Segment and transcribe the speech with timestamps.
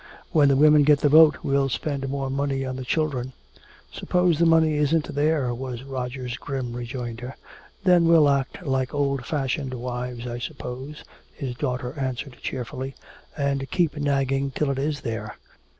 [0.31, 3.33] "When the women get the vote, we'll spend more money on the children."
[3.93, 7.35] "Suppose the money isn't there," was Roger's grim rejoinder.
[7.83, 11.03] "Then we'll act like old fashioned wives, I suppose,"
[11.35, 12.95] his daughter answered cheerfully,
[13.37, 15.35] "and keep nagging till it is there.